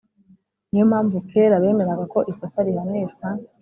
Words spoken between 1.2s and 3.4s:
kera, bemeraga ko ikosa rihanishwa